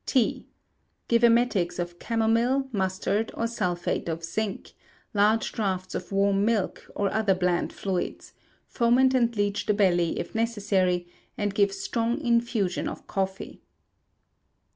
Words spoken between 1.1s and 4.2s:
emetics of camomile, mustard, or sulphate